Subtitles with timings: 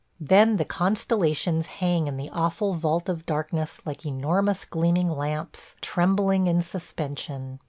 [0.19, 6.47] Then the constellations hang in the awful vault of darkness like enormous gleaming lamps trembling
[6.47, 7.59] in suspension.